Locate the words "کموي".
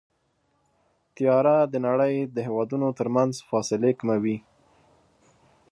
3.99-4.37